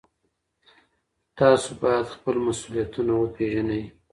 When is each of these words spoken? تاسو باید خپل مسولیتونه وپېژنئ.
تاسو 1.37 1.69
باید 1.81 2.05
خپل 2.15 2.35
مسولیتونه 2.47 3.13
وپېژنئ. 3.17 3.83